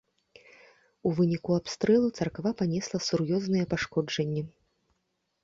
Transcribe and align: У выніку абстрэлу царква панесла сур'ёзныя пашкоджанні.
У 1.09 1.11
выніку 1.19 1.57
абстрэлу 1.59 2.09
царква 2.21 2.49
панесла 2.63 3.01
сур'ёзныя 3.09 3.65
пашкоджанні. 3.75 4.43